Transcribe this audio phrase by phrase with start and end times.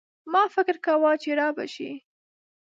[0.33, 1.91] ما فکر کاوه چي رابه شي.